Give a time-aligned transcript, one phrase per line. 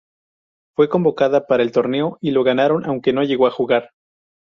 [0.75, 3.91] Fue convocada para el torneo y lo ganaron, aunque no llegó a jugar.